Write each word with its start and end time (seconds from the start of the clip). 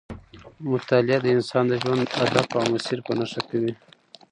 مطالعه 0.71 1.17
د 1.21 1.27
انسان 1.35 1.63
د 1.67 1.73
ژوند 1.83 2.07
هدف 2.19 2.47
او 2.57 2.63
مسیر 2.73 2.99
په 3.07 3.11
نښه 3.19 3.41
کوي. 3.49 3.73